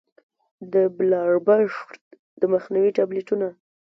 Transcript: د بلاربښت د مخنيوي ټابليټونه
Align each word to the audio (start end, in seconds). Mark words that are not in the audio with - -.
د 0.73 0.75
بلاربښت 0.97 1.89
د 2.39 2.41
مخنيوي 2.53 2.91
ټابليټونه 2.97 3.47